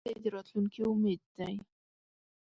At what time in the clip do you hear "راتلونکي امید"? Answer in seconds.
0.35-1.21